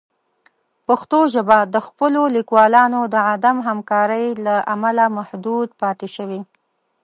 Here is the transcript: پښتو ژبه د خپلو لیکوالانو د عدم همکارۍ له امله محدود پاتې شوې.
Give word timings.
پښتو 0.87 1.19
ژبه 1.33 1.57
د 1.73 1.75
خپلو 1.87 2.21
لیکوالانو 2.35 3.01
د 3.13 3.15
عدم 3.31 3.57
همکارۍ 3.67 4.27
له 4.45 4.55
امله 4.75 5.05
محدود 5.17 5.67
پاتې 5.81 6.07
شوې. 6.15 6.41